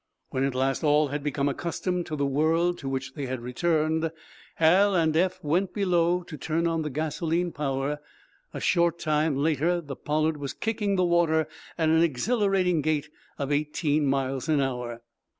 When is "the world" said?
2.15-2.79